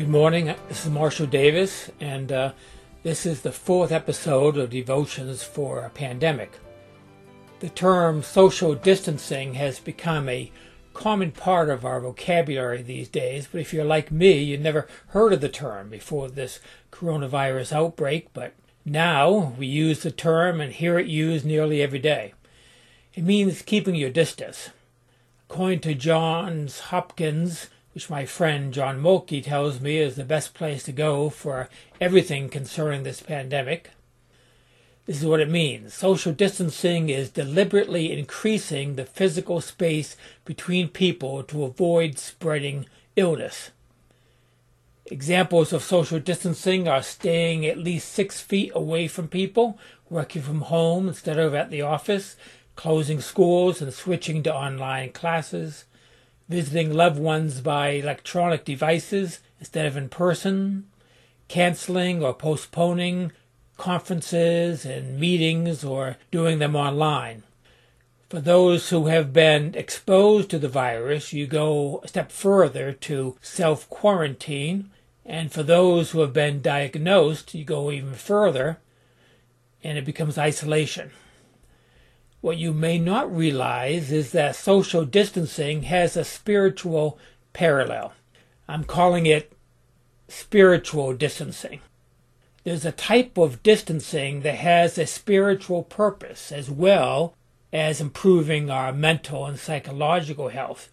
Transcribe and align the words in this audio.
Good 0.00 0.08
morning. 0.08 0.54
This 0.66 0.86
is 0.86 0.90
Marshall 0.90 1.26
Davis, 1.26 1.90
and 2.00 2.32
uh, 2.32 2.52
this 3.02 3.26
is 3.26 3.42
the 3.42 3.52
fourth 3.52 3.92
episode 3.92 4.56
of 4.56 4.70
Devotions 4.70 5.42
for 5.42 5.80
a 5.80 5.90
Pandemic. 5.90 6.58
The 7.58 7.68
term 7.68 8.22
social 8.22 8.74
distancing 8.74 9.52
has 9.54 9.78
become 9.78 10.26
a 10.26 10.50
common 10.94 11.32
part 11.32 11.68
of 11.68 11.84
our 11.84 12.00
vocabulary 12.00 12.80
these 12.80 13.10
days, 13.10 13.46
but 13.52 13.60
if 13.60 13.74
you're 13.74 13.84
like 13.84 14.10
me, 14.10 14.42
you 14.42 14.56
never 14.56 14.88
heard 15.08 15.34
of 15.34 15.42
the 15.42 15.50
term 15.50 15.90
before 15.90 16.30
this 16.30 16.60
coronavirus 16.90 17.74
outbreak, 17.74 18.32
but 18.32 18.54
now 18.86 19.52
we 19.58 19.66
use 19.66 20.02
the 20.02 20.10
term 20.10 20.62
and 20.62 20.72
hear 20.72 20.98
it 20.98 21.08
used 21.08 21.44
nearly 21.44 21.82
every 21.82 21.98
day. 21.98 22.32
It 23.12 23.24
means 23.24 23.60
keeping 23.60 23.96
your 23.96 24.08
distance. 24.08 24.70
According 25.50 25.80
to 25.80 25.94
Johns 25.94 26.80
Hopkins, 26.88 27.68
which 28.00 28.08
my 28.08 28.24
friend 28.24 28.72
John 28.72 28.98
Mulkey 28.98 29.44
tells 29.44 29.78
me 29.78 29.98
is 29.98 30.16
the 30.16 30.24
best 30.24 30.54
place 30.54 30.84
to 30.84 30.90
go 30.90 31.28
for 31.28 31.68
everything 32.00 32.48
concerning 32.48 33.02
this 33.02 33.20
pandemic. 33.20 33.90
This 35.04 35.20
is 35.20 35.26
what 35.26 35.40
it 35.40 35.50
means. 35.50 35.92
Social 35.92 36.32
distancing 36.32 37.10
is 37.10 37.28
deliberately 37.28 38.10
increasing 38.18 38.96
the 38.96 39.04
physical 39.04 39.60
space 39.60 40.16
between 40.46 40.88
people 40.88 41.42
to 41.42 41.64
avoid 41.64 42.18
spreading 42.18 42.86
illness. 43.16 43.70
Examples 45.04 45.70
of 45.74 45.82
social 45.82 46.20
distancing 46.20 46.88
are 46.88 47.02
staying 47.02 47.66
at 47.66 47.76
least 47.76 48.10
six 48.10 48.40
feet 48.40 48.72
away 48.74 49.08
from 49.08 49.28
people, 49.28 49.78
working 50.08 50.40
from 50.40 50.62
home 50.62 51.06
instead 51.06 51.38
of 51.38 51.54
at 51.54 51.68
the 51.68 51.82
office, 51.82 52.36
closing 52.76 53.20
schools 53.20 53.82
and 53.82 53.92
switching 53.92 54.42
to 54.44 54.54
online 54.54 55.12
classes, 55.12 55.84
visiting 56.50 56.92
loved 56.92 57.18
ones 57.18 57.60
by 57.60 57.90
electronic 57.90 58.64
devices 58.64 59.38
instead 59.60 59.86
of 59.86 59.96
in 59.96 60.08
person, 60.08 60.84
canceling 61.46 62.24
or 62.24 62.34
postponing 62.34 63.30
conferences 63.76 64.84
and 64.84 65.18
meetings 65.18 65.84
or 65.84 66.16
doing 66.32 66.58
them 66.58 66.74
online. 66.74 67.44
For 68.28 68.40
those 68.40 68.90
who 68.90 69.06
have 69.06 69.32
been 69.32 69.74
exposed 69.76 70.50
to 70.50 70.58
the 70.58 70.68
virus, 70.68 71.32
you 71.32 71.46
go 71.46 72.00
a 72.02 72.08
step 72.08 72.32
further 72.32 72.92
to 72.92 73.36
self 73.40 73.88
quarantine. 73.88 74.90
And 75.24 75.52
for 75.52 75.62
those 75.62 76.10
who 76.10 76.20
have 76.20 76.32
been 76.32 76.60
diagnosed, 76.60 77.54
you 77.54 77.64
go 77.64 77.92
even 77.92 78.14
further 78.14 78.78
and 79.84 79.96
it 79.96 80.04
becomes 80.04 80.36
isolation. 80.36 81.12
What 82.40 82.56
you 82.56 82.72
may 82.72 82.98
not 82.98 83.34
realize 83.34 84.10
is 84.10 84.32
that 84.32 84.56
social 84.56 85.04
distancing 85.04 85.82
has 85.82 86.16
a 86.16 86.24
spiritual 86.24 87.18
parallel. 87.52 88.14
I'm 88.66 88.84
calling 88.84 89.26
it 89.26 89.52
spiritual 90.28 91.12
distancing. 91.12 91.80
There's 92.64 92.84
a 92.84 92.92
type 92.92 93.36
of 93.36 93.62
distancing 93.62 94.40
that 94.42 94.56
has 94.56 94.96
a 94.96 95.06
spiritual 95.06 95.82
purpose 95.82 96.50
as 96.50 96.70
well 96.70 97.34
as 97.72 98.00
improving 98.00 98.70
our 98.70 98.92
mental 98.92 99.44
and 99.44 99.58
psychological 99.58 100.48
health. 100.48 100.90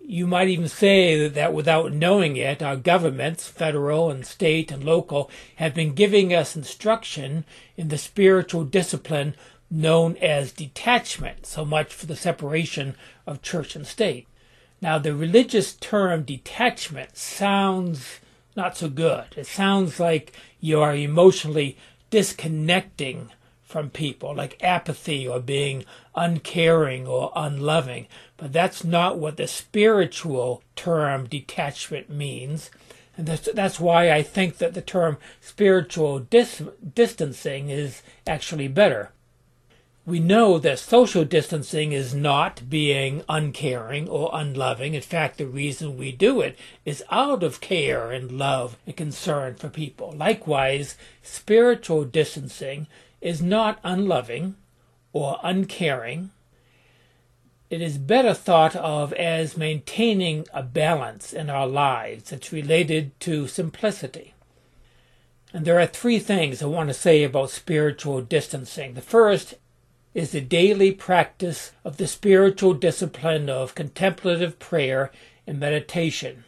You 0.00 0.26
might 0.26 0.48
even 0.48 0.68
say 0.68 1.28
that 1.28 1.52
without 1.52 1.92
knowing 1.92 2.36
it, 2.36 2.62
our 2.62 2.76
governments, 2.76 3.48
federal 3.48 4.10
and 4.10 4.24
state 4.24 4.70
and 4.70 4.84
local, 4.84 5.30
have 5.56 5.74
been 5.74 5.94
giving 5.94 6.32
us 6.32 6.54
instruction 6.54 7.44
in 7.76 7.88
the 7.88 7.98
spiritual 7.98 8.64
discipline 8.64 9.34
known 9.70 10.16
as 10.18 10.52
detachment, 10.52 11.46
so 11.46 11.64
much 11.64 11.92
for 11.92 12.06
the 12.06 12.16
separation 12.16 12.94
of 13.26 13.42
church 13.42 13.74
and 13.74 13.86
state. 13.86 14.26
Now, 14.80 14.98
the 14.98 15.14
religious 15.14 15.74
term 15.74 16.22
detachment 16.22 17.16
sounds 17.16 18.20
not 18.56 18.76
so 18.76 18.88
good. 18.88 19.26
It 19.36 19.46
sounds 19.46 19.98
like 20.00 20.32
you 20.60 20.80
are 20.80 20.94
emotionally 20.94 21.76
disconnecting 22.10 23.30
from 23.62 23.90
people, 23.90 24.34
like 24.34 24.62
apathy 24.62 25.26
or 25.26 25.40
being 25.40 25.84
uncaring 26.14 27.06
or 27.06 27.32
unloving. 27.34 28.06
But 28.36 28.52
that's 28.52 28.84
not 28.84 29.18
what 29.18 29.36
the 29.36 29.48
spiritual 29.48 30.62
term 30.76 31.26
detachment 31.26 32.08
means. 32.08 32.70
And 33.16 33.26
that's, 33.26 33.48
that's 33.52 33.80
why 33.80 34.12
I 34.12 34.22
think 34.22 34.58
that 34.58 34.74
the 34.74 34.82
term 34.82 35.16
spiritual 35.40 36.20
dis- 36.20 36.62
distancing 36.94 37.70
is 37.70 38.02
actually 38.26 38.68
better 38.68 39.10
we 40.06 40.20
know 40.20 40.56
that 40.60 40.78
social 40.78 41.24
distancing 41.24 41.90
is 41.90 42.14
not 42.14 42.70
being 42.70 43.24
uncaring 43.28 44.08
or 44.08 44.30
unloving. 44.32 44.94
In 44.94 45.02
fact, 45.02 45.36
the 45.36 45.48
reason 45.48 45.98
we 45.98 46.12
do 46.12 46.40
it 46.40 46.56
is 46.84 47.02
out 47.10 47.42
of 47.42 47.60
care 47.60 48.12
and 48.12 48.30
love 48.30 48.76
and 48.86 48.96
concern 48.96 49.56
for 49.56 49.68
people. 49.68 50.12
Likewise, 50.12 50.96
spiritual 51.22 52.04
distancing 52.04 52.86
is 53.20 53.42
not 53.42 53.80
unloving 53.82 54.54
or 55.12 55.40
uncaring. 55.42 56.30
It 57.68 57.82
is 57.82 57.98
better 57.98 58.32
thought 58.32 58.76
of 58.76 59.12
as 59.14 59.56
maintaining 59.56 60.46
a 60.54 60.62
balance 60.62 61.32
in 61.32 61.50
our 61.50 61.66
lives 61.66 62.30
that's 62.30 62.52
related 62.52 63.18
to 63.20 63.48
simplicity. 63.48 64.34
And 65.52 65.64
there 65.64 65.80
are 65.80 65.86
three 65.86 66.20
things 66.20 66.62
I 66.62 66.66
want 66.66 66.90
to 66.90 66.94
say 66.94 67.24
about 67.24 67.50
spiritual 67.50 68.20
distancing. 68.20 68.94
The 68.94 69.00
first 69.00 69.54
is 70.16 70.30
the 70.30 70.40
daily 70.40 70.90
practice 70.90 71.72
of 71.84 71.98
the 71.98 72.06
spiritual 72.06 72.72
discipline 72.72 73.50
of 73.50 73.74
contemplative 73.74 74.58
prayer 74.58 75.12
and 75.46 75.60
meditation. 75.60 76.42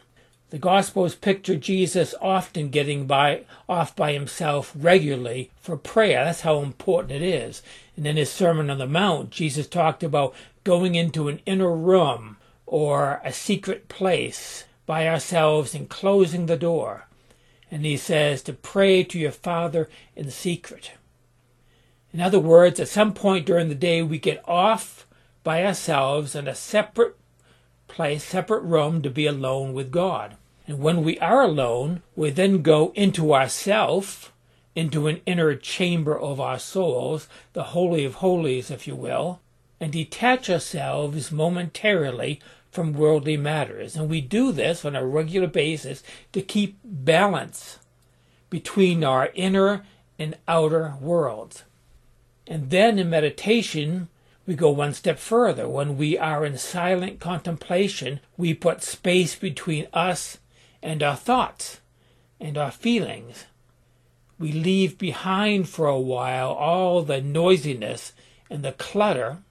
The 0.49 0.57
Gospels 0.57 1.13
picture 1.13 1.55
Jesus 1.55 2.15
often 2.19 2.71
getting 2.71 3.05
by 3.05 3.43
off 3.69 3.95
by 3.95 4.13
himself 4.13 4.73
regularly 4.75 5.51
for 5.61 5.77
prayer. 5.77 6.25
That's 6.25 6.41
how 6.41 6.61
important 6.63 7.11
it 7.11 7.21
is. 7.21 7.61
And 7.95 8.07
in 8.07 8.17
his 8.17 8.31
Sermon 8.31 8.71
on 8.71 8.79
the 8.79 8.87
Mount, 8.87 9.29
Jesus 9.29 9.67
talked 9.67 10.01
about 10.01 10.33
going 10.63 10.95
into 10.95 11.27
an 11.27 11.39
inner 11.45 11.71
room 11.71 12.37
or 12.65 13.21
a 13.23 13.31
secret 13.31 13.87
place 13.87 14.63
by 14.87 15.07
ourselves 15.07 15.75
and 15.75 15.87
closing 15.87 16.47
the 16.47 16.57
door. 16.57 17.05
And 17.69 17.85
he 17.85 17.97
says 17.97 18.41
to 18.43 18.53
pray 18.53 19.03
to 19.03 19.19
your 19.19 19.31
Father 19.31 19.87
in 20.15 20.31
secret. 20.31 20.93
In 22.13 22.21
other 22.21 22.39
words, 22.39 22.79
at 22.79 22.87
some 22.87 23.13
point 23.13 23.45
during 23.45 23.69
the 23.69 23.75
day, 23.75 24.01
we 24.01 24.17
get 24.17 24.41
off 24.47 25.05
by 25.43 25.63
ourselves 25.63 26.35
in 26.35 26.47
a 26.47 26.55
separate 26.55 27.15
place, 27.87 28.23
separate 28.23 28.63
room 28.63 29.01
to 29.01 29.09
be 29.09 29.27
alone 29.27 29.73
with 29.73 29.91
God. 29.91 30.37
And 30.67 30.79
when 30.79 31.03
we 31.03 31.19
are 31.19 31.41
alone, 31.41 32.01
we 32.15 32.29
then 32.29 32.61
go 32.61 32.91
into 32.95 33.33
ourself, 33.33 34.31
into 34.75 35.07
an 35.07 35.21
inner 35.25 35.55
chamber 35.55 36.17
of 36.17 36.39
our 36.39 36.59
souls, 36.59 37.27
the 37.53 37.63
Holy 37.63 38.05
of 38.05 38.15
Holies, 38.15 38.71
if 38.71 38.87
you 38.87 38.95
will, 38.95 39.39
and 39.79 39.91
detach 39.91 40.49
ourselves 40.49 41.31
momentarily 41.31 42.39
from 42.71 42.93
worldly 42.93 43.37
matters. 43.37 43.95
And 43.95 44.09
we 44.09 44.21
do 44.21 44.51
this 44.51 44.85
on 44.85 44.95
a 44.95 45.05
regular 45.05 45.47
basis 45.47 46.03
to 46.33 46.41
keep 46.41 46.77
balance 46.83 47.79
between 48.49 49.03
our 49.03 49.29
inner 49.33 49.83
and 50.17 50.37
outer 50.47 50.95
worlds. 50.99 51.63
And 52.49 52.71
then 52.71 52.97
in 52.97 53.11
meditation, 53.11 54.07
we 54.47 54.55
go 54.55 54.71
one 54.71 54.95
step 54.95 55.19
further. 55.19 55.69
When 55.69 55.97
we 55.97 56.17
are 56.17 56.43
in 56.43 56.57
silent 56.57 57.19
contemplation, 57.19 58.21
we 58.37 58.55
put 58.55 58.81
space 58.81 59.35
between 59.35 59.85
us 59.93 60.39
and 60.81 61.03
our 61.03 61.15
thoughts 61.15 61.79
and 62.39 62.57
our 62.57 62.71
feelings. 62.71 63.45
We 64.39 64.51
leave 64.51 64.97
behind 64.97 65.69
for 65.69 65.85
a 65.85 65.99
while 65.99 66.49
all 66.49 67.03
the 67.03 67.21
noisiness 67.21 68.13
and 68.49 68.63
the 68.63 68.71
clutter 68.71 69.43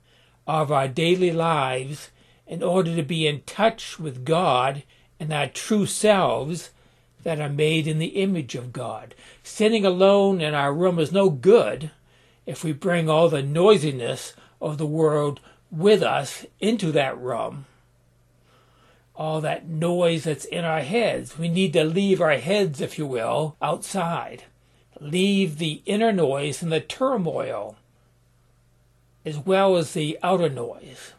of 0.45 0.73
our 0.73 0.89
daily 0.89 1.31
lives 1.31 2.11
in 2.49 2.65
order 2.65 2.97
to 2.97 3.03
be 3.05 3.29
in 3.29 3.43
touch 3.43 4.01
with 4.01 4.25
God 4.25 4.83
and 5.21 5.33
our 5.33 5.47
true 5.47 5.87
selves 5.87 6.71
that 7.23 7.41
are 7.41 7.49
made 7.49 7.87
in 7.87 7.99
the 7.99 8.21
image 8.21 8.56
of 8.56 8.73
God. 8.73 9.15
Sitting 9.44 9.85
alone 9.85 10.41
in 10.41 10.53
our 10.55 10.75
room 10.75 10.99
is 10.99 11.12
no 11.12 11.31
good 11.31 11.93
if 12.49 12.65
we 12.65 12.73
bring 12.73 13.11
all 13.11 13.29
the 13.29 13.43
noisiness 13.43 14.33
of 14.59 14.79
the 14.79 14.87
world 14.87 15.39
with 15.71 16.03
us 16.03 16.47
into 16.59 16.91
that 16.91 17.17
room, 17.21 17.67
all 19.15 19.43
that 19.43 19.69
noise 19.69 20.25
that's 20.25 20.47
in 20.47 20.65
our 20.65 20.81
heads. 20.81 21.37
We 21.37 21.50
need 21.50 21.75
to 21.75 21.85
leave 21.85 22.23
our 22.23 22.39
heads, 22.39 22.81
if 22.81 22.97
you 22.97 23.06
will, 23.06 23.55
outside. 23.61 24.45
Leave 24.99 25.59
the 25.59 25.83
inner 25.85 26.11
noise 26.11 26.62
and 26.62 26.73
the 26.73 26.81
turmoil, 26.81 27.77
as 29.27 29.37
well 29.37 29.77
as 29.77 29.93
the 29.93 30.19
outer 30.23 30.49
noise. 30.49 31.12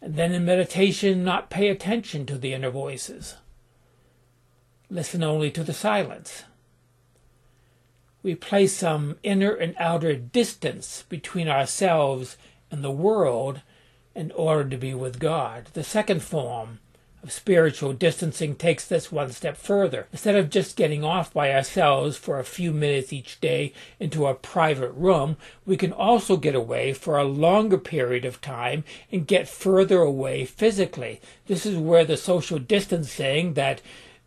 And 0.00 0.16
then 0.16 0.32
in 0.32 0.46
meditation, 0.46 1.22
not 1.22 1.50
pay 1.50 1.68
attention 1.68 2.24
to 2.26 2.38
the 2.38 2.54
inner 2.54 2.70
voices. 2.70 3.34
Listen 4.88 5.22
only 5.22 5.50
to 5.50 5.62
the 5.62 5.74
silence 5.74 6.44
we 8.22 8.34
place 8.34 8.74
some 8.74 9.16
inner 9.22 9.52
and 9.52 9.74
outer 9.78 10.14
distance 10.14 11.04
between 11.08 11.48
ourselves 11.48 12.36
and 12.70 12.84
the 12.84 12.90
world 12.90 13.60
in 14.14 14.30
order 14.32 14.68
to 14.68 14.76
be 14.76 14.94
with 14.94 15.18
God. 15.18 15.68
The 15.72 15.84
second 15.84 16.22
form 16.22 16.80
of 17.22 17.32
spiritual 17.32 17.92
distancing 17.92 18.54
takes 18.54 18.86
this 18.86 19.12
one 19.12 19.30
step 19.30 19.56
further. 19.56 20.06
Instead 20.12 20.36
of 20.36 20.50
just 20.50 20.76
getting 20.76 21.04
off 21.04 21.32
by 21.32 21.52
ourselves 21.52 22.16
for 22.16 22.38
a 22.38 22.44
few 22.44 22.72
minutes 22.72 23.12
each 23.12 23.40
day 23.40 23.72
into 23.98 24.26
a 24.26 24.34
private 24.34 24.92
room, 24.92 25.36
we 25.66 25.76
can 25.76 25.92
also 25.92 26.36
get 26.36 26.54
away 26.54 26.92
for 26.92 27.18
a 27.18 27.24
longer 27.24 27.78
period 27.78 28.24
of 28.24 28.40
time 28.40 28.84
and 29.12 29.26
get 29.26 29.48
further 29.48 30.00
away 30.00 30.44
physically. 30.44 31.20
This 31.46 31.66
is 31.66 31.76
where 31.76 32.04
the 32.04 32.16
social 32.16 32.58
distancing 32.58 33.54
that 33.54 33.82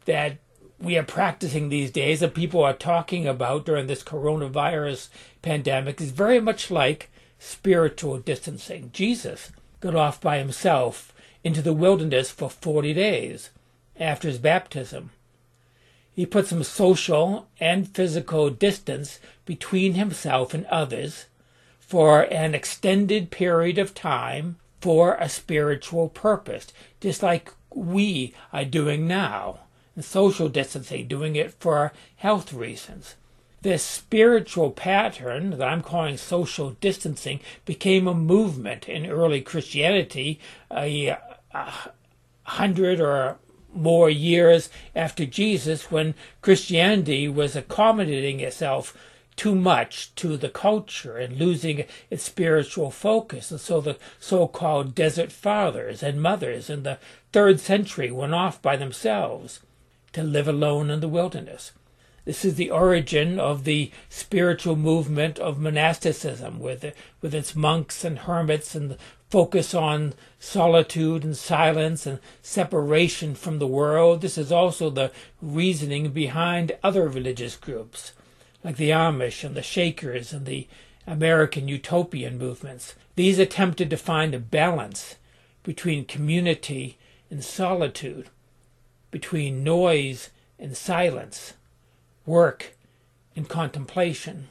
that 0.06 0.38
we 0.84 0.98
are 0.98 1.04
practicing 1.04 1.70
these 1.70 1.92
days 1.92 2.20
that 2.20 2.34
people 2.34 2.62
are 2.62 2.74
talking 2.74 3.26
about 3.26 3.66
during 3.66 3.88
this 3.88 4.04
coronavirus 4.04 5.08
pandemic 5.42 6.02
is 6.02 6.12
very 6.12 6.42
much 6.42 6.70
like 6.70 7.10
spiritual 7.40 8.18
distancing. 8.18 8.90
Jesus 8.92 9.54
got 9.80 9.96
off 9.96 10.20
by 10.20 10.40
himself 10.40 11.14
into 11.42 11.62
the 11.62 11.72
wilderness 11.72 12.32
for 12.32 12.50
40 12.50 12.94
days 12.94 13.50
after 13.98 14.28
his 14.28 14.40
baptism. 14.40 15.12
He 16.14 16.26
put 16.26 16.48
some 16.48 16.64
social 16.64 17.48
and 17.62 17.88
physical 17.88 18.50
distance 18.50 19.20
between 19.46 19.94
himself 19.94 20.54
and 20.54 20.66
others 20.66 21.28
for 21.80 22.24
an 22.24 22.54
extended 22.54 23.32
period 23.32 23.78
of 23.78 23.94
time 23.94 24.58
for 24.82 25.16
a 25.16 25.30
spiritual 25.30 26.10
purpose, 26.10 26.68
just 27.00 27.24
like 27.24 27.54
we 27.74 28.34
are 28.52 28.66
doing 28.66 29.08
now. 29.08 29.60
And 29.96 30.04
social 30.04 30.50
distancing, 30.50 31.08
doing 31.08 31.36
it 31.36 31.54
for 31.54 31.94
health 32.16 32.52
reasons. 32.52 33.16
This 33.62 33.84
spiritual 33.84 34.72
pattern 34.72 35.52
that 35.52 35.68
I'm 35.68 35.82
calling 35.82 36.18
social 36.18 36.72
distancing 36.82 37.40
became 37.64 38.08
a 38.08 38.14
movement 38.14 38.90
in 38.90 39.06
early 39.06 39.40
Christianity, 39.40 40.40
a, 40.70 41.18
a 41.54 41.74
hundred 42.44 43.00
or 43.00 43.38
more 43.74 44.10
years 44.10 44.70
after 44.96 45.26
Jesus 45.26 45.90
when 45.90 46.14
Christianity 46.42 47.28
was 47.28 47.56
accommodating 47.56 48.40
itself 48.40 48.98
too 49.36 49.56
much 49.56 50.14
to 50.16 50.38
the 50.38 50.50
culture 50.50 51.18
and 51.18 51.38
losing 51.38 51.86
its 52.10 52.24
spiritual 52.24 52.92
focus. 52.92 53.50
And 53.52 53.60
so 53.60 53.82
the 53.82 53.98
so 54.20 54.48
called 54.48 54.94
desert 54.94 55.32
fathers 55.32 56.04
and 56.04 56.22
mothers 56.22 56.70
in 56.70 56.84
the 56.84 57.00
third 57.32 57.60
century 57.60 58.12
went 58.12 58.34
off 58.34 58.62
by 58.62 58.76
themselves 58.76 59.60
to 60.14 60.24
live 60.24 60.48
alone 60.48 60.90
in 60.90 61.00
the 61.00 61.08
wilderness. 61.08 61.72
This 62.26 62.46
is 62.46 62.56
the 62.56 62.72
origin 62.72 63.38
of 63.38 63.66
the 63.66 63.92
spiritual 64.08 64.78
movement 64.78 65.40
of 65.40 65.60
monasticism, 65.60 66.60
with, 66.60 66.94
with 67.22 67.36
its 67.36 67.54
monks 67.56 68.06
and 68.06 68.20
hermits 68.20 68.76
and 68.76 68.92
the 68.92 68.98
focus 69.30 69.74
on 69.74 70.14
solitude 70.40 71.24
and 71.26 71.36
silence 71.36 72.06
and 72.06 72.20
separation 72.42 73.36
from 73.36 73.60
the 73.60 73.68
world. 73.68 74.22
This 74.22 74.38
is 74.38 74.52
also 74.52 74.90
the 74.90 75.12
reasoning 75.42 76.12
behind 76.12 76.72
other 76.82 77.10
religious 77.10 77.58
groups, 77.58 78.14
like 78.64 78.78
the 78.78 78.92
Amish 78.92 79.44
and 79.44 79.56
the 79.56 79.62
Shakers 79.62 80.32
and 80.32 80.46
the 80.46 80.68
American 81.06 81.68
utopian 81.68 82.38
movements. 82.38 82.96
These 83.16 83.40
attempted 83.40 83.90
to 83.90 83.98
find 83.98 84.34
a 84.34 84.40
balance 84.40 85.16
between 85.64 86.06
community 86.06 86.98
and 87.30 87.44
solitude, 87.44 88.30
between 89.14 89.64
noise 89.64 90.30
and 90.60 90.76
silence 90.76 91.54
work, 92.26 92.76
and 93.36 93.50
contemplation. 93.50 94.48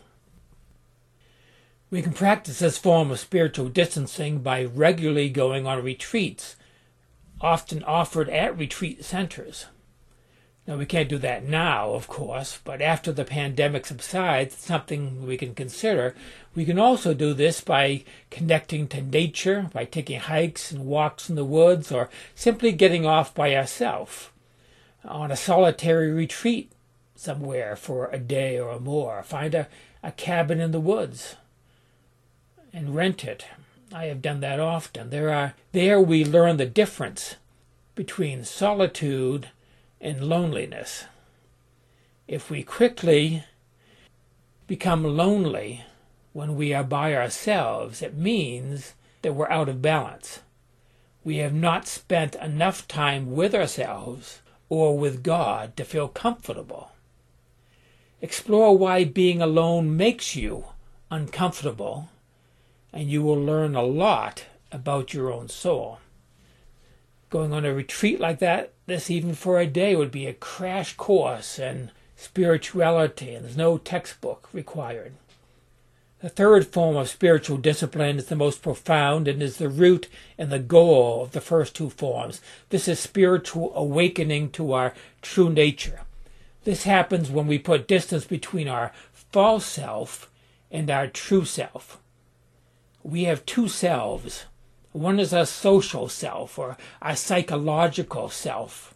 We 1.90 2.02
can 2.02 2.12
practice 2.12 2.58
this 2.58 2.78
form 2.78 3.10
of 3.10 3.20
spiritual 3.20 3.68
distancing 3.68 4.38
by 4.38 4.64
regularly 4.64 5.28
going 5.28 5.66
on 5.66 5.82
retreats, 5.82 6.56
often 7.40 7.82
offered 7.84 8.28
at 8.28 8.56
retreat 8.56 9.04
centers. 9.04 9.66
Now, 10.66 10.76
we 10.76 10.86
can't 10.86 11.08
do 11.08 11.18
that 11.18 11.44
now, 11.44 11.90
of 11.90 12.06
course, 12.06 12.60
but 12.62 12.80
after 12.80 13.10
the 13.10 13.24
pandemic 13.24 13.84
subsides, 13.84 14.54
it's 14.54 14.64
something 14.64 15.26
we 15.26 15.36
can 15.36 15.54
consider. 15.54 16.14
We 16.54 16.64
can 16.64 16.78
also 16.78 17.14
do 17.14 17.34
this 17.34 17.60
by 17.60 18.04
connecting 18.30 18.86
to 18.88 19.02
nature, 19.02 19.70
by 19.72 19.86
taking 19.86 20.20
hikes 20.20 20.70
and 20.70 20.86
walks 20.86 21.28
in 21.28 21.34
the 21.34 21.44
woods, 21.44 21.90
or 21.90 22.08
simply 22.36 22.70
getting 22.70 23.04
off 23.04 23.34
by 23.34 23.56
ourselves 23.56 24.28
on 25.04 25.30
a 25.30 25.36
solitary 25.36 26.12
retreat 26.12 26.72
somewhere 27.14 27.76
for 27.76 28.08
a 28.08 28.18
day 28.18 28.58
or 28.58 28.78
more. 28.80 29.22
Find 29.22 29.54
a, 29.54 29.68
a 30.02 30.12
cabin 30.12 30.60
in 30.60 30.72
the 30.72 30.80
woods 30.80 31.36
and 32.72 32.94
rent 32.94 33.24
it. 33.24 33.46
I 33.92 34.06
have 34.06 34.22
done 34.22 34.40
that 34.40 34.58
often. 34.58 35.10
There 35.10 35.30
are 35.30 35.54
there 35.72 36.00
we 36.00 36.24
learn 36.24 36.56
the 36.56 36.66
difference 36.66 37.36
between 37.94 38.44
solitude 38.44 39.50
and 40.00 40.24
loneliness. 40.24 41.04
If 42.26 42.50
we 42.50 42.62
quickly 42.62 43.44
become 44.66 45.04
lonely 45.04 45.84
when 46.32 46.56
we 46.56 46.72
are 46.72 46.84
by 46.84 47.14
ourselves, 47.14 48.00
it 48.00 48.16
means 48.16 48.94
that 49.20 49.34
we're 49.34 49.50
out 49.50 49.68
of 49.68 49.82
balance. 49.82 50.40
We 51.24 51.36
have 51.36 51.54
not 51.54 51.86
spent 51.86 52.34
enough 52.36 52.88
time 52.88 53.32
with 53.32 53.54
ourselves 53.54 54.40
or 54.72 54.96
with 54.96 55.22
God 55.22 55.76
to 55.76 55.84
feel 55.84 56.08
comfortable. 56.08 56.92
Explore 58.22 58.78
why 58.78 59.04
being 59.04 59.42
alone 59.42 59.98
makes 59.98 60.34
you 60.34 60.64
uncomfortable, 61.10 62.08
and 62.90 63.10
you 63.10 63.22
will 63.22 63.38
learn 63.38 63.74
a 63.74 63.82
lot 63.82 64.46
about 64.72 65.12
your 65.12 65.30
own 65.30 65.50
soul. 65.50 65.98
Going 67.28 67.52
on 67.52 67.66
a 67.66 67.74
retreat 67.74 68.18
like 68.18 68.38
that, 68.38 68.72
this 68.86 69.10
even 69.10 69.34
for 69.34 69.60
a 69.60 69.66
day, 69.66 69.94
would 69.94 70.10
be 70.10 70.24
a 70.26 70.32
crash 70.32 70.96
course 70.96 71.58
in 71.58 71.90
spirituality, 72.16 73.34
and 73.34 73.44
there's 73.44 73.58
no 73.58 73.76
textbook 73.76 74.48
required. 74.54 75.12
The 76.22 76.28
third 76.28 76.68
form 76.68 76.94
of 76.94 77.08
spiritual 77.08 77.56
discipline 77.56 78.16
is 78.16 78.26
the 78.26 78.36
most 78.36 78.62
profound 78.62 79.26
and 79.26 79.42
is 79.42 79.56
the 79.56 79.68
root 79.68 80.08
and 80.38 80.52
the 80.52 80.60
goal 80.60 81.24
of 81.24 81.32
the 81.32 81.40
first 81.40 81.74
two 81.74 81.90
forms. 81.90 82.40
This 82.68 82.86
is 82.86 83.00
spiritual 83.00 83.72
awakening 83.74 84.50
to 84.50 84.72
our 84.72 84.94
true 85.20 85.50
nature. 85.50 86.02
This 86.62 86.84
happens 86.84 87.28
when 87.28 87.48
we 87.48 87.58
put 87.58 87.88
distance 87.88 88.24
between 88.24 88.68
our 88.68 88.92
false 89.12 89.66
self 89.66 90.30
and 90.70 90.88
our 90.92 91.08
true 91.08 91.44
self. 91.44 91.98
We 93.02 93.24
have 93.24 93.44
two 93.44 93.66
selves. 93.66 94.44
One 94.92 95.18
is 95.18 95.34
our 95.34 95.44
social 95.44 96.08
self 96.08 96.56
or 96.56 96.76
our 97.00 97.16
psychological 97.16 98.28
self, 98.28 98.94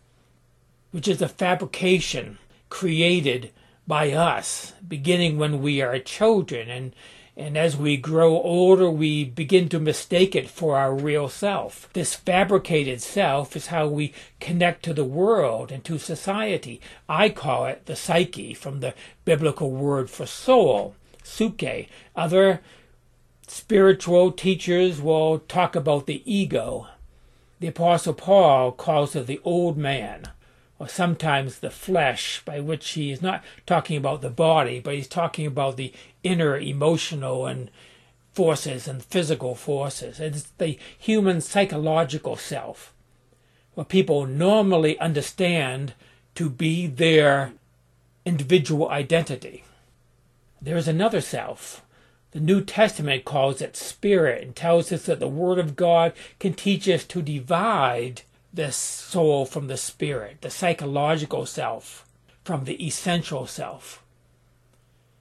which 0.92 1.08
is 1.08 1.20
a 1.20 1.28
fabrication 1.28 2.38
created 2.68 3.50
by 3.84 4.12
us, 4.12 4.74
beginning 4.86 5.38
when 5.38 5.60
we 5.60 5.82
are 5.82 5.98
children 5.98 6.68
and 6.70 6.94
and 7.36 7.58
as 7.58 7.76
we 7.76 7.98
grow 7.98 8.40
older, 8.40 8.90
we 8.90 9.24
begin 9.24 9.68
to 9.68 9.78
mistake 9.78 10.34
it 10.34 10.48
for 10.48 10.78
our 10.78 10.94
real 10.94 11.28
self. 11.28 11.86
This 11.92 12.14
fabricated 12.14 13.02
self 13.02 13.54
is 13.54 13.66
how 13.66 13.88
we 13.88 14.14
connect 14.40 14.82
to 14.84 14.94
the 14.94 15.04
world 15.04 15.70
and 15.70 15.84
to 15.84 15.98
society. 15.98 16.80
I 17.10 17.28
call 17.28 17.66
it 17.66 17.84
the 17.84 17.94
psyche 17.94 18.54
from 18.54 18.80
the 18.80 18.94
biblical 19.26 19.70
word 19.70 20.08
for 20.08 20.24
soul, 20.24 20.94
psyche. 21.22 21.90
Other 22.14 22.62
spiritual 23.46 24.32
teachers 24.32 25.02
will 25.02 25.40
talk 25.40 25.76
about 25.76 26.06
the 26.06 26.22
ego. 26.24 26.86
The 27.60 27.68
Apostle 27.68 28.14
Paul 28.14 28.72
calls 28.72 29.14
it 29.14 29.26
the 29.26 29.40
old 29.44 29.76
man 29.76 30.30
or 30.78 30.88
sometimes 30.88 31.58
the 31.58 31.70
flesh, 31.70 32.42
by 32.44 32.60
which 32.60 32.90
he 32.90 33.10
is 33.10 33.22
not 33.22 33.42
talking 33.64 33.96
about 33.96 34.20
the 34.20 34.30
body, 34.30 34.78
but 34.78 34.94
he's 34.94 35.08
talking 35.08 35.46
about 35.46 35.76
the 35.76 35.92
inner 36.22 36.56
emotional 36.58 37.46
and 37.46 37.70
forces 38.34 38.86
and 38.86 39.02
physical 39.02 39.54
forces. 39.54 40.20
It's 40.20 40.42
the 40.58 40.78
human 40.98 41.40
psychological 41.40 42.36
self, 42.36 42.92
what 43.74 43.88
people 43.88 44.26
normally 44.26 44.98
understand 44.98 45.94
to 46.34 46.50
be 46.50 46.86
their 46.86 47.52
individual 48.26 48.90
identity. 48.90 49.64
There 50.60 50.76
is 50.76 50.88
another 50.88 51.22
self. 51.22 51.82
The 52.32 52.40
New 52.40 52.62
Testament 52.62 53.24
calls 53.24 53.62
it 53.62 53.76
spirit 53.76 54.42
and 54.42 54.54
tells 54.54 54.92
us 54.92 55.06
that 55.06 55.20
the 55.20 55.28
Word 55.28 55.58
of 55.58 55.76
God 55.76 56.12
can 56.38 56.52
teach 56.52 56.86
us 56.88 57.04
to 57.04 57.22
divide 57.22 58.22
the 58.56 58.72
soul 58.72 59.44
from 59.44 59.68
the 59.68 59.76
spirit, 59.76 60.38
the 60.40 60.50
psychological 60.50 61.46
self 61.46 62.04
from 62.42 62.64
the 62.64 62.84
essential 62.84 63.46
self. 63.46 64.02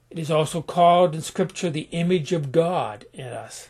It 0.10 0.18
is 0.18 0.32
also 0.32 0.62
called 0.62 1.14
in 1.14 1.22
Scripture 1.22 1.70
the 1.70 1.90
image 1.92 2.32
of 2.32 2.54
God 2.54 3.06
in 3.14 3.28
us. 3.28 3.70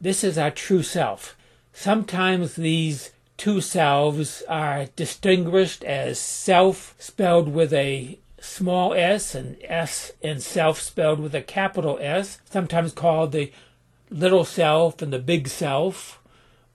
This 0.00 0.24
is 0.24 0.38
our 0.38 0.50
true 0.50 0.82
self. 0.82 1.36
Sometimes 1.74 2.56
these 2.56 3.12
two 3.36 3.60
selves 3.60 4.42
are 4.48 4.86
distinguished 4.96 5.84
as 5.84 6.18
self 6.18 6.94
spelled 6.98 7.52
with 7.52 7.74
a 7.74 8.18
small 8.40 8.94
s 8.94 9.34
and 9.34 9.58
s 9.62 10.12
and 10.22 10.42
self 10.42 10.80
spelled 10.80 11.20
with 11.20 11.34
a 11.34 11.42
capital 11.42 11.98
S, 12.00 12.38
sometimes 12.48 12.92
called 12.92 13.32
the 13.32 13.52
little 14.08 14.44
self 14.44 15.02
and 15.02 15.12
the 15.12 15.18
big 15.18 15.48
self 15.48 16.18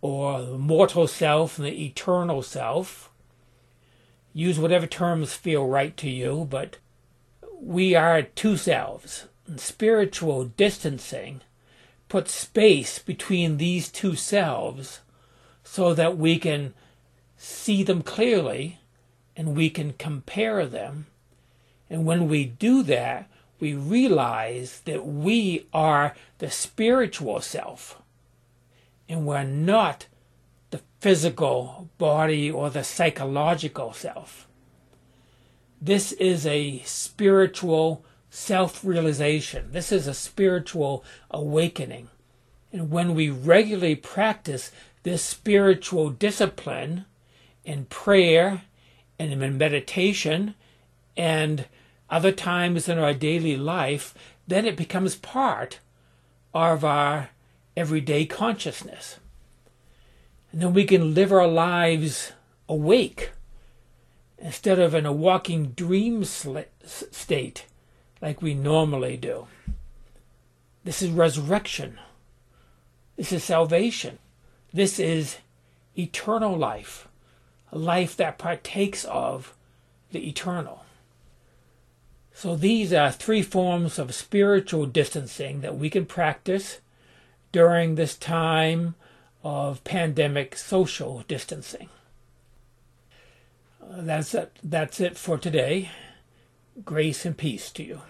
or 0.02 0.42
the 0.42 0.58
mortal 0.58 1.08
self 1.08 1.58
and 1.58 1.68
the 1.68 1.86
eternal 1.86 2.42
self. 2.42 3.10
Use 4.34 4.58
whatever 4.58 4.88
terms 4.88 5.34
feel 5.34 5.68
right 5.68 5.96
to 5.98 6.10
you, 6.10 6.48
but 6.50 6.78
we 7.60 7.94
are 7.96 8.22
two 8.22 8.58
selves. 8.58 9.28
And 9.46 9.60
spiritual 9.60 10.46
distancing 10.46 11.42
puts 12.10 12.34
space 12.34 13.00
between 13.00 13.58
these 13.58 13.90
two 13.90 14.16
selves 14.16 15.02
so 15.64 15.94
that 15.94 16.18
we 16.18 16.38
can 16.40 16.74
see 17.38 17.84
them 17.84 18.02
clearly 18.02 18.80
and 19.36 19.56
we 19.56 19.70
can 19.70 19.94
compare 19.94 20.66
them. 20.66 21.08
And 21.90 22.06
when 22.06 22.28
we 22.28 22.46
do 22.46 22.84
that, 22.84 23.30
we 23.60 23.74
realize 23.74 24.82
that 24.86 25.06
we 25.06 25.68
are 25.74 26.16
the 26.40 26.50
spiritual 26.50 27.42
self 27.42 28.01
and 29.12 29.26
we're 29.26 29.44
not 29.44 30.08
the 30.70 30.80
physical 31.02 31.90
body 31.98 32.50
or 32.50 32.70
the 32.70 32.84
psychological 32.84 33.92
self. 33.92 34.48
This 35.82 36.14
is 36.14 36.46
a 36.46 36.80
spiritual 36.86 38.06
self 38.30 38.86
realization. 38.86 39.74
This 39.74 39.92
is 39.92 40.08
a 40.08 40.14
spiritual 40.14 41.04
awakening. 41.30 42.08
And 42.72 42.90
when 42.90 43.14
we 43.14 43.30
regularly 43.30 43.96
practice 43.96 44.72
this 45.04 45.22
spiritual 45.22 46.10
discipline 46.10 47.04
in 47.66 47.86
prayer 47.86 48.62
and 49.20 49.34
in 49.34 49.58
meditation 49.58 50.56
and 51.18 51.66
other 52.10 52.32
times 52.32 52.88
in 52.88 52.98
our 52.98 53.14
daily 53.14 53.58
life, 53.58 54.14
then 54.48 54.66
it 54.66 54.78
becomes 54.78 55.16
part 55.16 55.80
of 56.54 56.86
our 56.86 57.30
everyday 57.76 58.26
consciousness. 58.26 59.18
And 60.52 60.62
then 60.62 60.74
we 60.74 60.86
can 60.86 61.14
live 61.14 61.32
our 61.32 61.48
lives 61.48 62.34
awake 62.68 63.32
instead 64.38 64.80
of 64.80 64.94
in 64.94 65.06
a 65.06 65.14
walking 65.14 65.68
dream 65.68 66.24
state 66.24 67.66
like 68.22 68.42
we 68.42 68.54
normally 68.54 69.18
do. 69.18 69.48
This 70.84 71.02
is 71.02 71.10
resurrection. 71.10 72.00
This 73.16 73.32
is 73.32 73.44
salvation. 73.44 74.20
This 74.74 75.00
is 75.00 75.38
eternal 75.98 76.58
life, 76.58 77.08
a 77.72 77.78
life 77.78 78.18
that 78.18 78.38
partakes 78.38 79.06
of 79.06 79.54
the 80.12 80.28
eternal. 80.28 80.84
So 82.34 82.56
these 82.56 82.92
are 82.92 83.12
three 83.12 83.44
forms 83.44 84.00
of 84.00 84.16
spiritual 84.16 84.86
distancing 84.86 85.62
that 85.62 85.78
we 85.78 85.90
can 85.90 86.06
practice 86.06 86.80
during 87.52 87.96
this 87.96 88.16
time 88.16 88.96
of 89.44 89.84
pandemic 89.84 90.56
social 90.56 91.24
distancing. 91.28 91.90
Uh, 93.82 94.02
that's 94.02 94.34
it. 94.34 94.58
That's 94.64 95.00
it 95.00 95.18
for 95.18 95.38
today. 95.38 95.90
Grace 96.86 97.26
and 97.26 97.38
peace 97.38 97.72
to 97.72 97.84
you. 97.84 98.02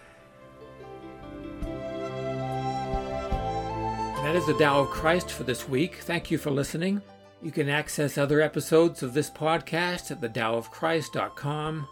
That 4.23 4.35
is 4.35 4.45
the 4.45 4.53
Tao 4.53 4.81
of 4.81 4.89
Christ 4.89 5.31
for 5.31 5.43
this 5.43 5.67
week. 5.67 5.95
Thank 5.95 6.29
you 6.29 6.37
for 6.37 6.51
listening. 6.51 7.01
You 7.41 7.51
can 7.51 7.69
access 7.69 8.19
other 8.19 8.39
episodes 8.39 9.01
of 9.01 9.15
this 9.15 9.31
podcast 9.31 10.11
at 10.11 10.21
thedaoofchrist.com. 10.21 11.87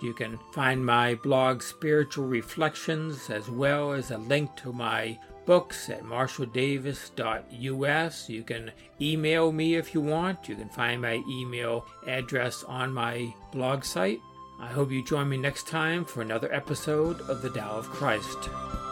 You 0.00 0.14
can 0.14 0.38
find 0.52 0.84
my 0.84 1.14
blog 1.16 1.62
Spiritual 1.62 2.26
Reflections 2.26 3.30
as 3.30 3.50
well 3.50 3.92
as 3.92 4.10
a 4.10 4.18
link 4.18 4.54
to 4.56 4.72
my 4.72 5.18
books 5.46 5.88
at 5.88 6.04
marshalldavis.us. 6.04 8.28
You 8.28 8.42
can 8.42 8.72
email 9.00 9.50
me 9.50 9.76
if 9.76 9.94
you 9.94 10.00
want. 10.00 10.48
You 10.48 10.56
can 10.56 10.68
find 10.68 11.02
my 11.02 11.22
email 11.28 11.86
address 12.06 12.64
on 12.64 12.92
my 12.92 13.32
blog 13.50 13.84
site. 13.84 14.20
I 14.60 14.66
hope 14.66 14.90
you 14.90 15.04
join 15.04 15.28
me 15.28 15.36
next 15.36 15.68
time 15.68 16.04
for 16.04 16.20
another 16.20 16.52
episode 16.52 17.20
of 17.22 17.42
The 17.42 17.50
Tao 17.50 17.78
of 17.78 17.88
Christ. 17.88 18.87